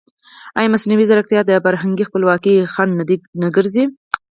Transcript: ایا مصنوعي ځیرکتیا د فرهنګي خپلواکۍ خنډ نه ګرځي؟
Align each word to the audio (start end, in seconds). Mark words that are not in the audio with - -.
ایا 0.59 0.71
مصنوعي 0.73 1.05
ځیرکتیا 1.09 1.41
د 1.45 1.51
فرهنګي 1.65 2.03
خپلواکۍ 2.09 2.55
خنډ 2.73 2.91
نه 3.41 3.47
ګرځي؟ 3.55 3.83